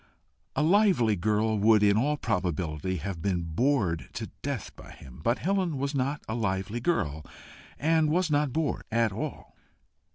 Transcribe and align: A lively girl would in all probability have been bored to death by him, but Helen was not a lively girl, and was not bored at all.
A 0.55 0.63
lively 0.63 1.15
girl 1.15 1.59
would 1.59 1.83
in 1.83 1.95
all 1.95 2.17
probability 2.17 2.95
have 2.97 3.21
been 3.21 3.43
bored 3.43 4.09
to 4.13 4.31
death 4.41 4.75
by 4.75 4.89
him, 4.93 5.21
but 5.23 5.37
Helen 5.37 5.77
was 5.77 5.93
not 5.93 6.23
a 6.27 6.33
lively 6.33 6.79
girl, 6.79 7.23
and 7.77 8.09
was 8.09 8.31
not 8.31 8.51
bored 8.51 8.83
at 8.91 9.11
all. 9.11 9.55